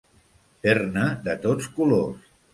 Fer-ne 0.63 1.03
de 1.29 1.37
tots 1.45 1.69
colors. 1.79 2.35